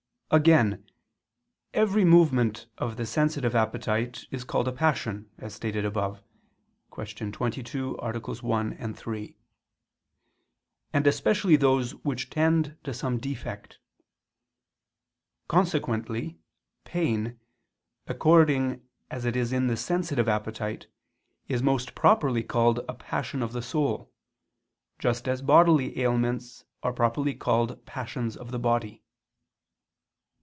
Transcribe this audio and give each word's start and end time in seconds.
Again 0.33 0.85
every 1.73 2.05
movement 2.05 2.67
of 2.77 2.95
the 2.95 3.05
sensitive 3.05 3.53
appetite 3.53 4.23
is 4.31 4.45
called 4.45 4.65
a 4.65 4.71
passion, 4.71 5.29
as 5.37 5.53
stated 5.53 5.83
above 5.83 6.23
(Q. 6.95 7.31
22, 7.33 7.97
AA. 7.99 8.17
1, 8.21 8.93
3): 8.93 9.35
and 10.93 11.05
especially 11.05 11.55
those 11.57 11.91
which 12.05 12.29
tend 12.29 12.77
to 12.85 12.93
some 12.93 13.17
defect. 13.17 13.79
Consequently 15.49 16.39
pain, 16.85 17.37
according 18.07 18.87
as 19.09 19.25
it 19.25 19.35
is 19.35 19.51
in 19.51 19.67
the 19.67 19.75
sensitive 19.75 20.29
appetite, 20.29 20.87
is 21.49 21.61
most 21.61 21.93
properly 21.93 22.41
called 22.41 22.79
a 22.87 22.93
passion 22.93 23.43
of 23.43 23.51
the 23.51 23.61
soul: 23.61 24.09
just 24.97 25.27
as 25.27 25.41
bodily 25.41 25.99
ailments 25.99 26.63
are 26.83 26.93
properly 26.93 27.35
called 27.35 27.85
passions 27.85 28.37
of 28.37 28.51
the 28.51 28.59
body. 28.59 29.03